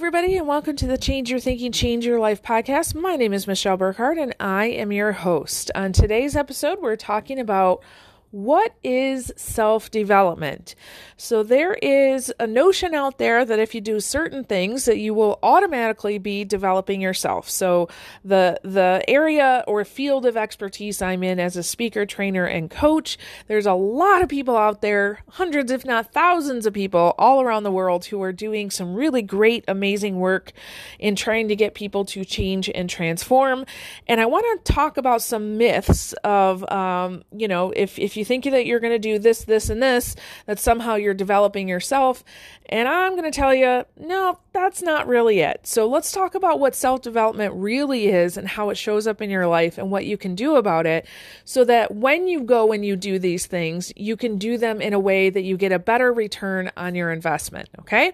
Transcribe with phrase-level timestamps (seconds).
[0.00, 2.94] everybody, and welcome to the Change Your Thinking, Change Your Life podcast.
[2.94, 5.70] My name is Michelle Burkhardt, and I am your host.
[5.74, 7.82] On today's episode, we're talking about
[8.30, 10.76] what is self development?
[11.16, 15.14] So there is a notion out there that if you do certain things that you
[15.14, 17.50] will automatically be developing yourself.
[17.50, 17.88] So
[18.24, 23.18] the the area or field of expertise I'm in as a speaker, trainer and coach,
[23.48, 27.64] there's a lot of people out there, hundreds if not thousands of people all around
[27.64, 30.52] the world who are doing some really great amazing work
[31.00, 33.66] in trying to get people to change and transform.
[34.06, 38.19] And I want to talk about some myths of um, you know, if if you
[38.20, 40.14] you think that you're going to do this, this, and this,
[40.46, 42.22] that somehow you're developing yourself.
[42.66, 45.66] And I'm going to tell you, no, that's not really it.
[45.66, 49.30] So let's talk about what self development really is and how it shows up in
[49.30, 51.06] your life and what you can do about it
[51.44, 54.92] so that when you go and you do these things, you can do them in
[54.92, 57.68] a way that you get a better return on your investment.
[57.80, 58.12] Okay?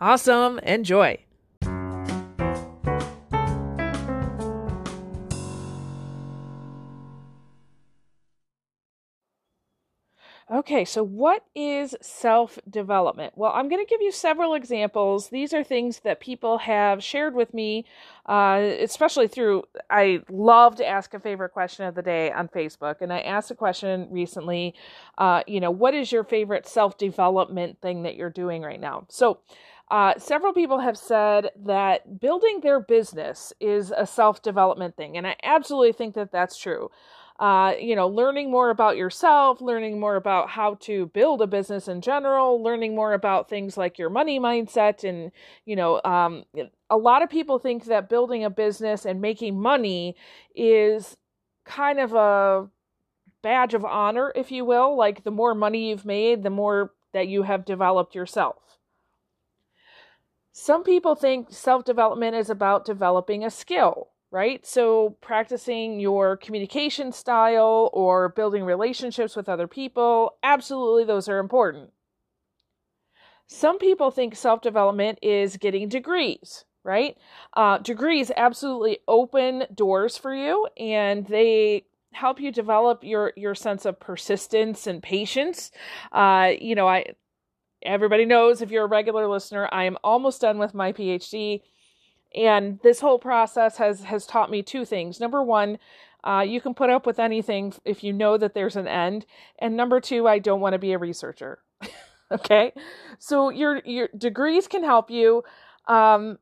[0.00, 0.58] Awesome.
[0.60, 1.18] Enjoy.
[10.50, 13.32] Okay, so what is self development?
[13.36, 15.28] Well, I'm going to give you several examples.
[15.28, 17.84] These are things that people have shared with me,
[18.26, 19.62] uh, especially through.
[19.88, 23.52] I love to ask a favorite question of the day on Facebook, and I asked
[23.52, 24.74] a question recently.
[25.16, 29.06] Uh, you know, what is your favorite self development thing that you're doing right now?
[29.08, 29.38] So,
[29.92, 35.24] uh, several people have said that building their business is a self development thing, and
[35.26, 36.90] I absolutely think that that's true
[37.38, 41.88] uh, you know, learning more about yourself, learning more about how to build a business
[41.88, 45.02] in general, learning more about things like your money mindset.
[45.08, 45.32] And,
[45.64, 46.44] you know, um,
[46.90, 50.14] a lot of people think that building a business and making money
[50.54, 51.16] is
[51.64, 52.68] kind of a
[53.42, 54.96] badge of honor, if you will.
[54.96, 58.78] Like the more money you've made, the more that you have developed yourself.
[60.52, 64.66] Some people think self development is about developing a skill right?
[64.66, 71.90] So, practicing your communication style or building relationships with other people, absolutely, those are important.
[73.46, 77.16] Some people think self development is getting degrees, right?
[77.52, 83.84] Uh, degrees absolutely open doors for you and they help you develop your your sense
[83.84, 85.70] of persistence and patience.
[86.12, 87.04] Uh, you know, I
[87.84, 91.60] everybody knows if you're a regular listener, I am almost done with my PhD
[92.34, 95.20] and this whole process has has taught me two things.
[95.20, 95.78] Number one
[96.24, 99.26] uh, you can put up with anything if you know that there's an end.
[99.58, 101.60] And number two i don't want to be a researcher.
[102.32, 102.72] Okay?
[103.18, 105.42] So your your degrees can help you.
[105.86, 106.38] Um,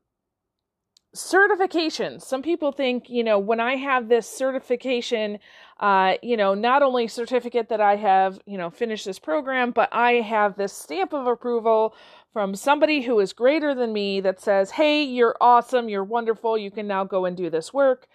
[1.13, 5.37] certifications some people think you know when i have this certification
[5.81, 9.89] uh, you know not only certificate that i have you know finished this program but
[9.91, 11.93] i have this stamp of approval
[12.33, 16.71] from somebody who is greater than me that says, Hey, you're awesome, you're wonderful, you
[16.71, 18.07] can now go and do this work.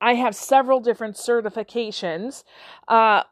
[0.00, 2.44] I have several different certifications.
[2.88, 3.22] Uh,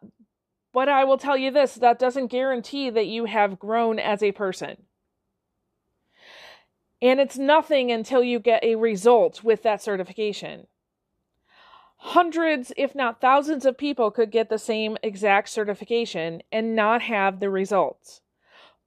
[0.73, 4.33] but I will tell you this that doesn't guarantee that you have grown as a
[4.33, 4.77] person.
[7.05, 10.69] And it's nothing until you get a result with that certification.
[11.99, 17.41] Hundreds, if not thousands, of people could get the same exact certification and not have
[17.41, 18.23] the results.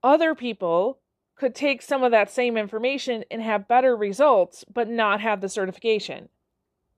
[0.02, 0.98] Other people
[1.36, 5.48] could take some of that same information and have better results, but not have the
[5.48, 6.30] certification.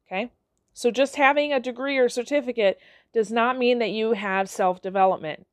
[0.07, 0.31] Okay?
[0.73, 2.79] So just having a degree or certificate
[3.13, 5.45] does not mean that you have self development.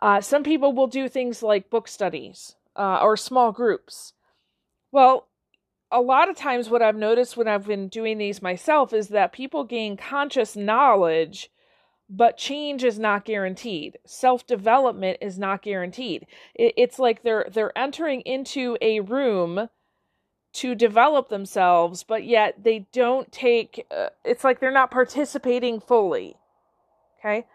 [0.00, 4.14] Uh, some people will do things like book studies uh, or small groups.
[4.92, 5.28] Well,
[5.90, 9.32] a lot of times, what I've noticed when I've been doing these myself is that
[9.32, 11.50] people gain conscious knowledge
[12.10, 13.98] but change is not guaranteed.
[14.06, 16.26] Self-development is not guaranteed.
[16.54, 19.68] It's like they're they're entering into a room
[20.54, 26.36] to develop themselves but yet they don't take uh, it's like they're not participating fully.
[27.20, 27.46] Okay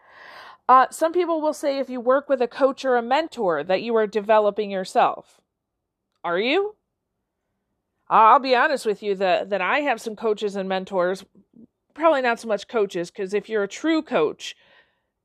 [0.69, 3.81] uh, some people will say if you work with a coach or a mentor that
[3.81, 5.41] you are developing yourself.
[6.23, 6.75] Are you?
[8.09, 11.25] I'll be honest with you that that i have some coaches and mentors
[11.93, 14.55] probably not so much coaches because if you're a true coach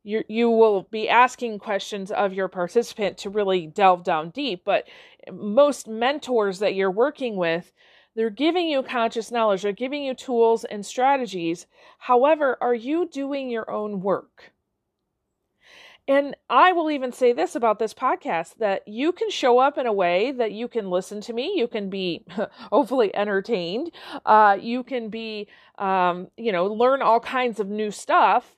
[0.05, 4.87] you you will be asking questions of your participant to really delve down deep but
[5.31, 7.73] most mentors that you're working with
[8.15, 11.67] they're giving you conscious knowledge they're giving you tools and strategies.
[11.99, 14.53] However are you doing your own work
[16.09, 19.87] and I will even say this about this podcast that you can show up in
[19.87, 21.53] a way that you can listen to me.
[21.55, 22.25] You can be
[22.73, 23.93] hopefully entertained.
[24.25, 28.57] Uh, you can be, um, you know, learn all kinds of new stuff.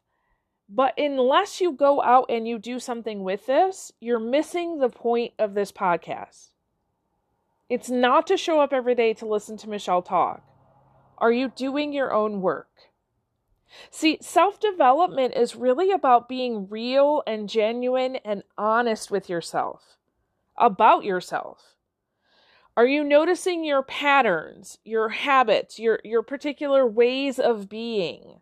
[0.68, 5.32] But unless you go out and you do something with this, you're missing the point
[5.36, 6.50] of this podcast.
[7.68, 10.44] It's not to show up every day to listen to Michelle talk.
[11.18, 12.68] Are you doing your own work?
[13.90, 19.98] See, self development is really about being real and genuine and honest with yourself,
[20.56, 21.76] about yourself.
[22.76, 28.40] Are you noticing your patterns, your habits, your, your particular ways of being?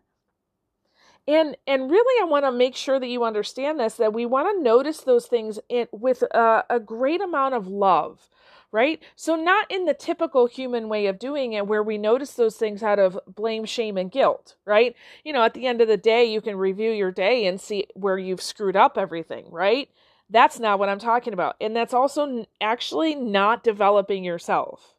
[1.27, 4.55] And and really, I want to make sure that you understand this that we want
[4.55, 8.29] to notice those things in, with a, a great amount of love,
[8.71, 9.01] right?
[9.15, 12.83] So, not in the typical human way of doing it where we notice those things
[12.83, 14.95] out of blame, shame, and guilt, right?
[15.23, 17.87] You know, at the end of the day, you can review your day and see
[17.93, 19.89] where you've screwed up everything, right?
[20.29, 21.55] That's not what I'm talking about.
[21.59, 24.93] And that's also actually not developing yourself.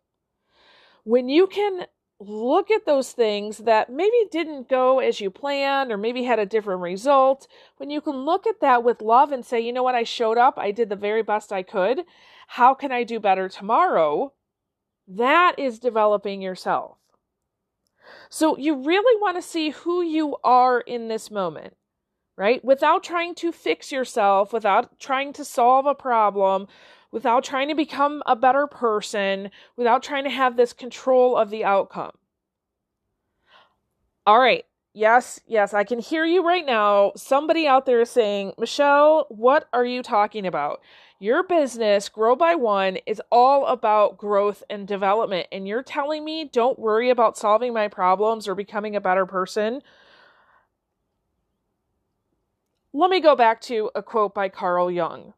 [1.04, 1.86] When you can
[2.20, 6.44] look at those things that maybe didn't go as you planned or maybe had a
[6.44, 9.94] different result, when you can look at that with love and say, you know what,
[9.94, 12.02] I showed up, I did the very best I could,
[12.48, 14.34] how can I do better tomorrow?
[15.08, 16.98] That is developing yourself.
[18.28, 21.74] So you really want to see who you are in this moment,
[22.36, 22.64] right?
[22.64, 26.66] Without trying to fix yourself, without trying to solve a problem,
[27.12, 31.64] without trying to become a better person, without trying to have this control of the
[31.64, 32.12] outcome.
[34.26, 34.64] All right.
[34.92, 37.12] Yes, yes, I can hear you right now.
[37.14, 40.80] Somebody out there is saying, Michelle, what are you talking about?
[41.20, 45.46] Your business, Grow by One, is all about growth and development.
[45.52, 49.80] And you're telling me don't worry about solving my problems or becoming a better person?
[52.92, 55.34] Let me go back to a quote by Carl Jung.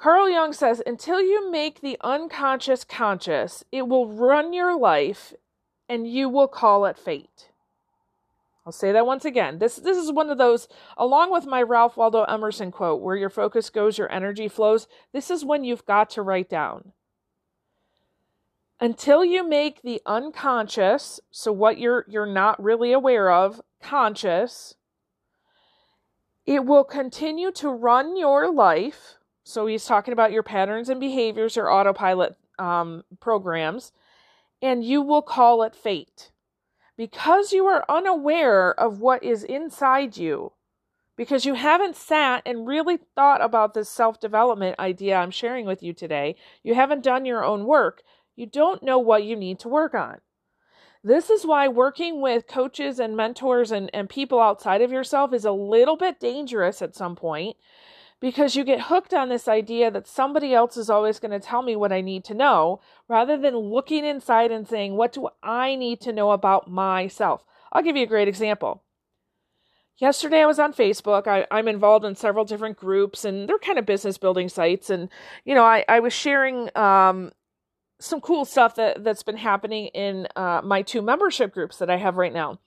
[0.00, 5.34] Carl Jung says, until you make the unconscious conscious, it will run your life
[5.90, 7.50] and you will call it fate.
[8.64, 9.58] I'll say that once again.
[9.58, 13.28] This this is one of those along with my Ralph Waldo Emerson quote where your
[13.28, 14.86] focus goes your energy flows.
[15.12, 16.92] This is when you've got to write down.
[18.80, 24.76] Until you make the unconscious, so what you're you're not really aware of, conscious,
[26.46, 29.16] it will continue to run your life
[29.50, 33.92] so he's talking about your patterns and behaviors or autopilot um, programs,
[34.62, 36.30] and you will call it fate.
[36.96, 40.52] Because you are unaware of what is inside you,
[41.16, 45.82] because you haven't sat and really thought about this self development idea I'm sharing with
[45.82, 48.02] you today, you haven't done your own work,
[48.36, 50.18] you don't know what you need to work on.
[51.02, 55.46] This is why working with coaches and mentors and, and people outside of yourself is
[55.46, 57.56] a little bit dangerous at some point
[58.20, 61.62] because you get hooked on this idea that somebody else is always going to tell
[61.62, 65.74] me what I need to know rather than looking inside and saying, What do I
[65.74, 67.44] need to know about myself?
[67.72, 68.82] I'll give you a great example.
[69.96, 71.26] Yesterday, I was on Facebook.
[71.26, 74.88] I, am involved in several different groups, and they're kind of business building sites.
[74.88, 75.10] And,
[75.44, 77.32] you know, I, I was sharing um,
[78.00, 81.98] some cool stuff that, that's been happening in uh, my two membership groups that I
[81.98, 82.58] have right now.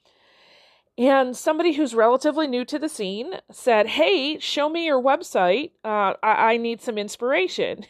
[0.98, 5.72] And somebody who's relatively new to the scene said, Hey, show me your website.
[5.84, 7.86] Uh, I-, I need some inspiration.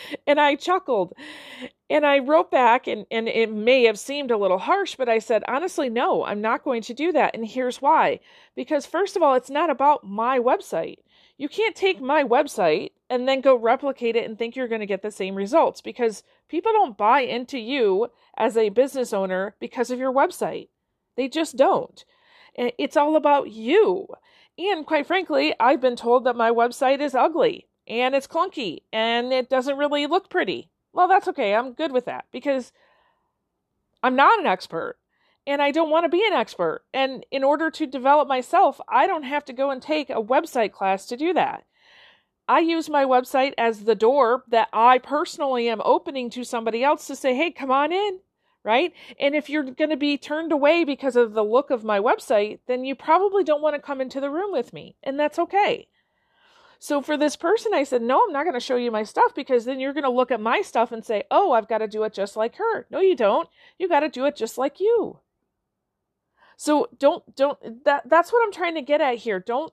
[0.26, 1.12] and I chuckled.
[1.90, 5.18] And I wrote back, and, and it may have seemed a little harsh, but I
[5.18, 7.34] said, honestly, no, I'm not going to do that.
[7.34, 8.20] And here's why.
[8.56, 10.96] Because, first of all, it's not about my website.
[11.36, 14.86] You can't take my website and then go replicate it and think you're going to
[14.86, 19.90] get the same results because people don't buy into you as a business owner because
[19.90, 20.68] of your website.
[21.16, 22.04] They just don't.
[22.56, 24.08] Eh, it's all about you.
[24.58, 29.32] And quite frankly, I've been told that my website is ugly and it's clunky and
[29.32, 30.70] it doesn't really look pretty.
[30.92, 31.54] Well, that's okay.
[31.54, 32.72] I'm good with that because
[34.02, 34.96] I'm not an expert
[35.46, 36.84] and I don't want to be an expert.
[36.92, 40.72] And in order to develop myself, I don't have to go and take a website
[40.72, 41.64] class to do that.
[42.46, 47.06] I use my website as the door that I personally am opening to somebody else
[47.06, 48.20] to say, hey, come on in
[48.64, 48.92] right?
[49.18, 52.60] And if you're going to be turned away because of the look of my website,
[52.66, 55.88] then you probably don't want to come into the room with me, and that's okay.
[56.78, 59.36] So for this person, I said, No, I'm not going to show you my stuff
[59.36, 61.86] because then you're going to look at my stuff and say, Oh, I've got to
[61.86, 62.86] do it just like her.
[62.90, 63.48] No, you don't.
[63.78, 65.20] You got to do it just like you.
[66.56, 69.38] So don't, don't, that, that's what I'm trying to get at here.
[69.38, 69.72] Don't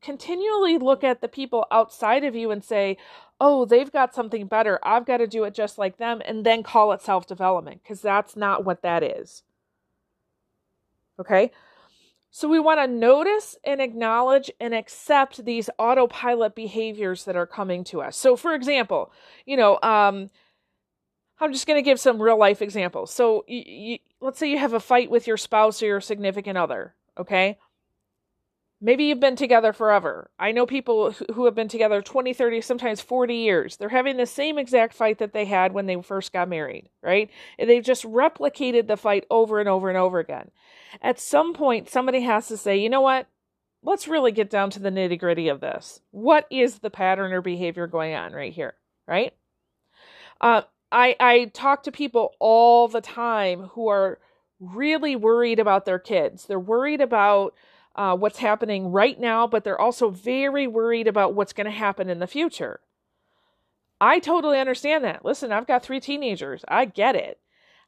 [0.00, 2.98] continually look at the people outside of you and say,
[3.40, 4.78] oh, they've got something better.
[4.82, 8.00] I've got to do it just like them, and then call it self development, because
[8.00, 9.42] that's not what that is.
[11.18, 11.50] Okay?
[12.30, 17.84] So we want to notice and acknowledge and accept these autopilot behaviors that are coming
[17.84, 18.16] to us.
[18.16, 19.12] So, for example,
[19.46, 20.30] you know, um,
[21.38, 23.12] I'm just going to give some real life examples.
[23.12, 23.44] So,
[24.20, 27.56] let's say you have a fight with your spouse or your significant other, okay?
[28.84, 30.30] Maybe you've been together forever.
[30.38, 33.78] I know people who have been together 20, 30, sometimes 40 years.
[33.78, 37.30] They're having the same exact fight that they had when they first got married, right?
[37.58, 40.50] And they've just replicated the fight over and over and over again.
[41.00, 43.26] At some point, somebody has to say, you know what?
[43.82, 46.02] Let's really get down to the nitty gritty of this.
[46.10, 48.74] What is the pattern or behavior going on right here,
[49.08, 49.32] right?
[50.42, 50.60] Uh,
[50.92, 54.18] I, I talk to people all the time who are
[54.60, 56.44] really worried about their kids.
[56.44, 57.54] They're worried about
[57.96, 62.08] uh, what's happening right now, but they're also very worried about what's going to happen
[62.08, 62.80] in the future.
[64.00, 65.24] I totally understand that.
[65.24, 66.64] Listen, I've got three teenagers.
[66.68, 67.38] I get it.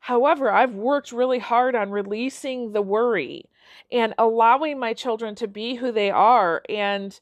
[0.01, 3.47] However, I've worked really hard on releasing the worry
[3.91, 7.19] and allowing my children to be who they are and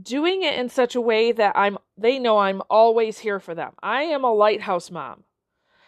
[0.00, 3.72] doing it in such a way that I'm they know I'm always here for them.
[3.82, 5.24] I am a lighthouse mom.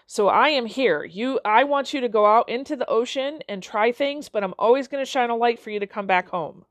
[0.07, 1.05] So I am here.
[1.05, 4.55] You I want you to go out into the ocean and try things, but I'm
[4.59, 6.67] always going to shine a light for you to come back home.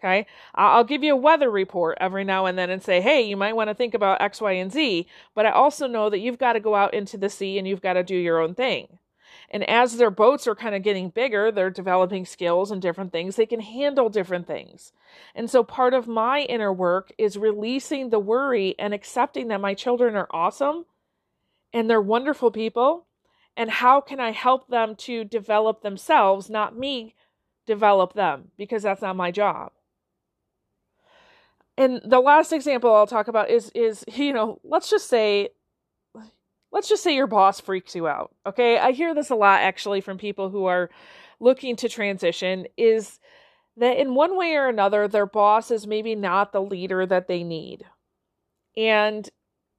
[0.00, 0.26] Okay?
[0.54, 3.54] I'll give you a weather report every now and then and say, "Hey, you might
[3.54, 6.54] want to think about X, Y, and Z," but I also know that you've got
[6.54, 8.98] to go out into the sea and you've got to do your own thing.
[9.50, 13.36] And as their boats are kind of getting bigger, they're developing skills and different things.
[13.36, 14.92] They can handle different things.
[15.34, 19.74] And so part of my inner work is releasing the worry and accepting that my
[19.74, 20.86] children are awesome
[21.72, 23.06] and they're wonderful people.
[23.56, 27.14] And how can I help them to develop themselves, not me
[27.66, 29.72] develop them, because that's not my job.
[31.76, 35.50] And the last example I'll talk about is is you know, let's just say
[36.72, 38.34] let's just say your boss freaks you out.
[38.46, 38.78] Okay?
[38.78, 40.90] I hear this a lot actually from people who are
[41.40, 43.18] looking to transition is
[43.76, 47.42] that in one way or another their boss is maybe not the leader that they
[47.42, 47.84] need.
[48.76, 49.28] And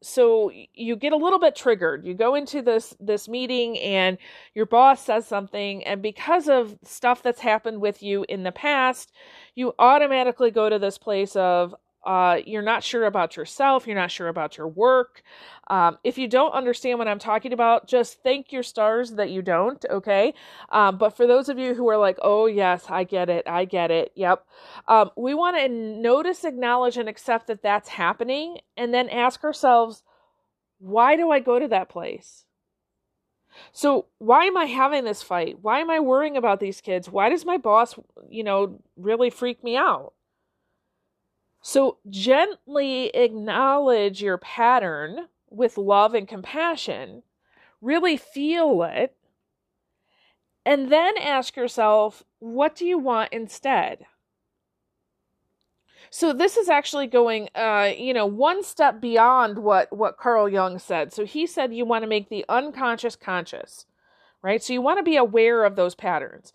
[0.01, 2.05] so you get a little bit triggered.
[2.05, 4.17] You go into this this meeting and
[4.55, 9.12] your boss says something and because of stuff that's happened with you in the past
[9.55, 14.12] you automatically go to this place of uh, you're not sure about yourself, you're not
[14.12, 15.22] sure about your work.
[15.67, 19.41] Um, if you don't understand what I'm talking about, just thank your stars that you
[19.41, 20.34] don't, okay?
[20.70, 23.65] Um, but for those of you who are like, oh, yes, I get it, I
[23.65, 24.46] get it, yep,
[24.88, 30.03] um, we want to notice, acknowledge, and accept that that's happening, and then ask ourselves,
[30.79, 32.46] why do I go to that place?
[33.72, 35.58] So, why am I having this fight?
[35.62, 37.10] Why am I worrying about these kids?
[37.10, 37.96] Why does my boss,
[38.29, 40.13] you know, really freak me out?
[41.61, 47.23] So gently acknowledge your pattern with love and compassion,
[47.81, 49.15] really feel it,
[50.65, 54.05] and then ask yourself, what do you want instead?
[56.09, 60.77] So this is actually going, uh, you know, one step beyond what what Carl Jung
[60.77, 61.13] said.
[61.13, 63.85] So he said you want to make the unconscious conscious,
[64.41, 64.61] right?
[64.61, 66.53] So you want to be aware of those patterns.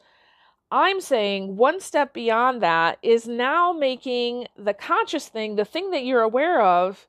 [0.70, 6.04] I'm saying one step beyond that is now making the conscious thing, the thing that
[6.04, 7.06] you're aware of,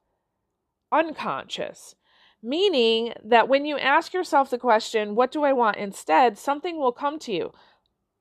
[0.91, 1.95] unconscious.
[2.43, 6.91] Meaning that when you ask yourself the question, what do I want instead, something will
[6.91, 7.51] come to you.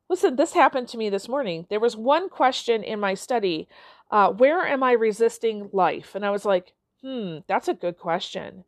[0.08, 1.66] Listen, this happened to me this morning.
[1.68, 3.68] There was one question in my study
[4.10, 6.14] uh, Where am I resisting life?
[6.14, 8.64] And I was like, hmm, that's a good question.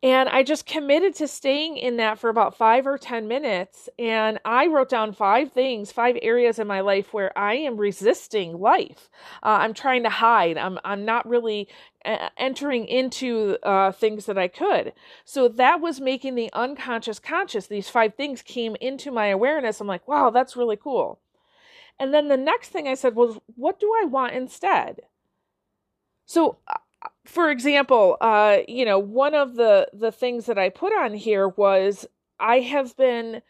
[0.00, 3.88] And I just committed to staying in that for about five or 10 minutes.
[3.98, 8.60] And I wrote down five things, five areas in my life where I am resisting
[8.60, 9.10] life.
[9.42, 10.56] Uh, I'm trying to hide.
[10.56, 11.68] I'm, I'm not really
[12.04, 14.92] uh, entering into uh, things that I could.
[15.24, 17.66] So that was making the unconscious conscious.
[17.66, 19.80] These five things came into my awareness.
[19.80, 21.18] I'm like, wow, that's really cool.
[21.98, 25.00] And then the next thing I said was, what do I want instead?
[26.24, 26.58] So
[27.24, 31.48] for example, uh, you know, one of the the things that I put on here
[31.48, 32.06] was
[32.40, 33.42] I have been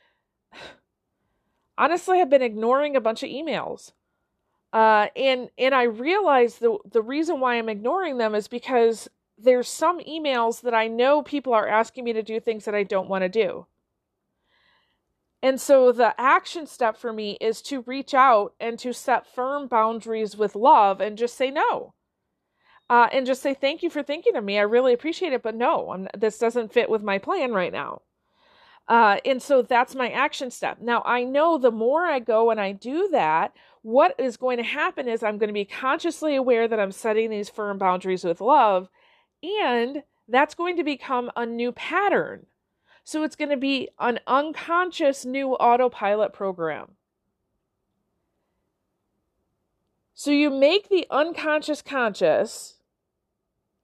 [1.79, 3.93] honestly I've been ignoring a bunch of emails.
[4.73, 9.69] Uh, and and I realize the the reason why I'm ignoring them is because there's
[9.69, 13.09] some emails that I know people are asking me to do things that I don't
[13.09, 13.67] want to do.
[15.41, 19.69] And so the action step for me is to reach out and to set firm
[19.69, 21.95] boundaries with love and just say no
[22.91, 24.59] uh, and just say thank you for thinking of me.
[24.59, 28.03] I really appreciate it, but no, I'm, this doesn't fit with my plan right now.
[28.89, 30.81] Uh, and so that's my action step.
[30.81, 33.53] Now I know the more I go and I do that,
[33.83, 37.31] what is going to happen is I'm going to be consciously aware that I'm setting
[37.31, 38.89] these firm boundaries with love,
[39.43, 42.47] and that's going to become a new pattern.
[43.05, 46.93] So it's going to be an unconscious new autopilot program.
[50.15, 52.78] So you make the unconscious conscious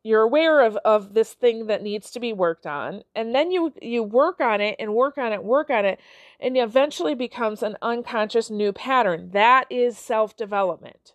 [0.05, 3.73] you're aware of of this thing that needs to be worked on and then you
[3.83, 5.99] you work on it and work on it work on it
[6.39, 9.31] and it eventually becomes an unconscious new pattern.
[9.33, 11.15] That is self development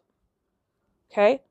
[1.11, 1.41] okay?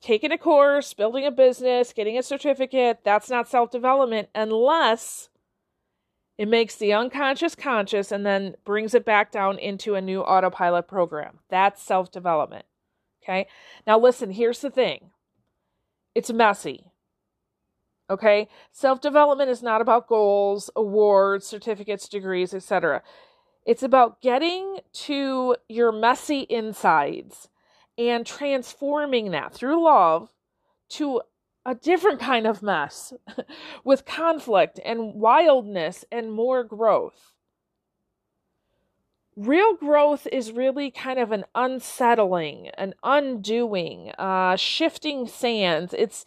[0.00, 5.28] Taking a course building a business getting a certificate that's not self development unless
[6.36, 10.88] it makes the unconscious conscious and then brings it back down into a new autopilot
[10.88, 11.38] program.
[11.48, 12.64] That's self development
[13.22, 13.46] okay?
[13.86, 15.10] Now listen here's the thing
[16.14, 16.92] it's messy.
[18.10, 18.48] Okay?
[18.72, 23.02] Self-development is not about goals, awards, certificates, degrees, etc.
[23.64, 27.48] It's about getting to your messy insides
[27.96, 30.30] and transforming that through love
[30.90, 31.22] to
[31.64, 33.14] a different kind of mess
[33.84, 37.33] with conflict and wildness and more growth.
[39.36, 45.92] Real growth is really kind of an unsettling, an undoing, uh, shifting sands.
[45.96, 46.24] It's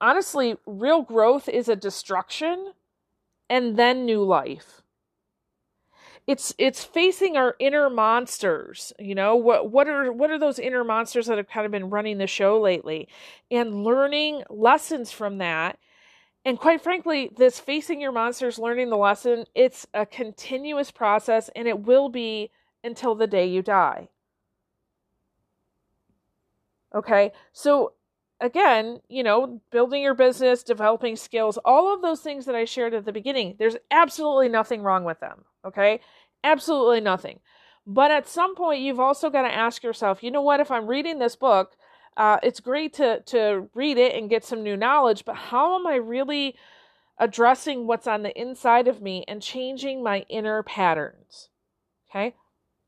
[0.00, 2.72] honestly, real growth is a destruction
[3.50, 4.82] and then new life.
[6.26, 10.84] It's it's facing our inner monsters, you know, what what are what are those inner
[10.84, 13.08] monsters that have kind of been running the show lately
[13.50, 15.78] and learning lessons from that
[16.48, 21.68] and quite frankly, this facing your monsters, learning the lesson, it's a continuous process and
[21.68, 22.50] it will be
[22.82, 24.08] until the day you die.
[26.94, 27.92] Okay, so
[28.40, 32.94] again, you know, building your business, developing skills, all of those things that I shared
[32.94, 35.44] at the beginning, there's absolutely nothing wrong with them.
[35.66, 36.00] Okay,
[36.42, 37.40] absolutely nothing.
[37.86, 40.86] But at some point, you've also got to ask yourself, you know what, if I'm
[40.86, 41.76] reading this book,
[42.18, 45.86] uh, it's great to to read it and get some new knowledge, but how am
[45.86, 46.56] I really
[47.16, 51.48] addressing what's on the inside of me and changing my inner patterns?
[52.10, 52.34] Okay.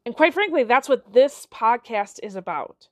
[0.05, 2.89] And quite frankly, that's what this podcast is about.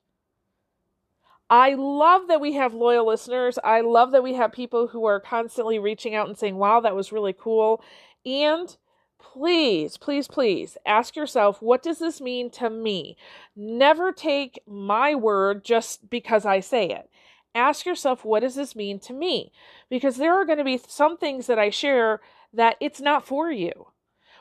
[1.49, 3.57] I love that we have loyal listeners.
[3.63, 6.95] I love that we have people who are constantly reaching out and saying, wow, that
[6.95, 7.83] was really cool.
[8.23, 8.77] And
[9.19, 13.17] please, please, please ask yourself, what does this mean to me?
[13.55, 17.09] Never take my word just because I say it.
[17.53, 19.51] Ask yourself, what does this mean to me?
[19.89, 22.21] Because there are going to be some things that I share
[22.53, 23.87] that it's not for you.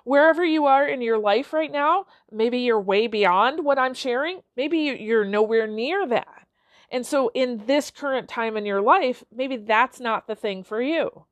[0.04, 4.40] Wherever you are in your life right now, maybe you're way beyond what I'm sharing,
[4.56, 6.46] maybe you're nowhere near that.
[6.90, 10.80] And so, in this current time in your life, maybe that's not the thing for
[10.80, 11.26] you.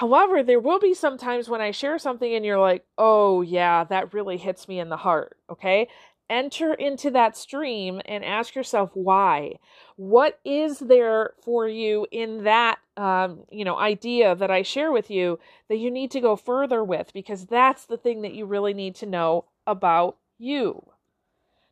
[0.00, 3.84] However, there will be some times when I share something and you're like, oh, yeah,
[3.84, 5.36] that really hits me in the heart.
[5.50, 5.88] Okay.
[6.30, 9.58] Enter into that stream and ask yourself why.
[9.96, 15.10] What is there for you in that, um, you know, idea that I share with
[15.10, 17.12] you that you need to go further with?
[17.12, 20.92] Because that's the thing that you really need to know about you.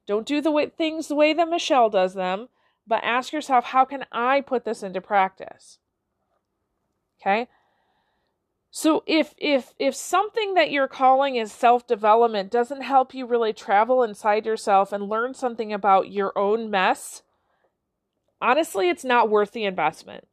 [0.06, 2.50] Don't do the way, things the way that Michelle does them,
[2.86, 5.78] but ask yourself, how can I put this into practice?
[7.22, 7.48] Okay.
[8.70, 14.02] So if if if something that you're calling is self-development doesn't help you really travel
[14.02, 17.22] inside yourself and learn something about your own mess,
[18.40, 20.28] honestly, it's not worth the investment.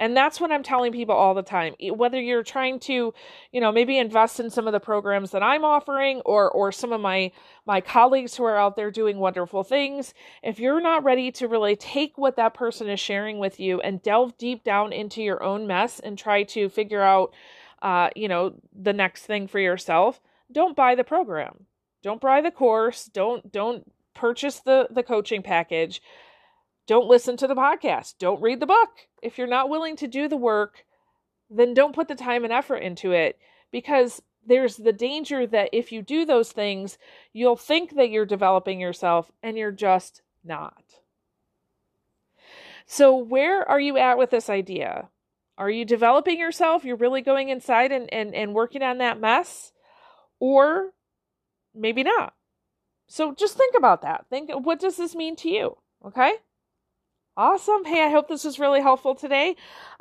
[0.00, 1.74] And that's what I'm telling people all the time.
[1.80, 3.12] Whether you're trying to,
[3.52, 6.92] you know, maybe invest in some of the programs that I'm offering or or some
[6.92, 7.32] of my
[7.66, 11.74] my colleagues who are out there doing wonderful things, if you're not ready to really
[11.74, 15.66] take what that person is sharing with you and delve deep down into your own
[15.66, 17.34] mess and try to figure out
[17.82, 21.66] uh, you know, the next thing for yourself, don't buy the program.
[22.02, 23.04] Don't buy the course.
[23.06, 26.00] Don't don't purchase the the coaching package
[26.88, 28.14] don't listen to the podcast.
[28.18, 29.07] Don't read the book.
[29.22, 30.84] If you're not willing to do the work,
[31.50, 33.38] then don't put the time and effort into it
[33.70, 36.98] because there's the danger that if you do those things,
[37.32, 40.82] you'll think that you're developing yourself and you're just not.
[42.86, 45.08] So, where are you at with this idea?
[45.58, 46.84] Are you developing yourself?
[46.84, 49.72] You're really going inside and, and, and working on that mess?
[50.40, 50.92] Or
[51.74, 52.32] maybe not.
[53.06, 54.26] So, just think about that.
[54.30, 55.76] Think, what does this mean to you?
[56.04, 56.32] Okay?
[57.38, 57.84] Awesome.
[57.84, 59.50] Hey, I hope this was really helpful today.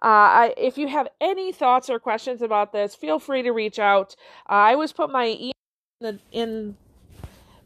[0.02, 3.78] Uh, I, if you have any thoughts or questions about this, feel free to reach
[3.78, 4.16] out.
[4.50, 5.54] Uh, I always put my email
[6.02, 6.78] in the, in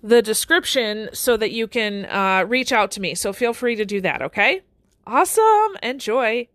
[0.03, 3.15] the description so that you can uh, reach out to me.
[3.15, 4.61] So feel free to do that, okay?
[5.07, 5.77] Awesome.
[5.81, 6.49] Enjoy.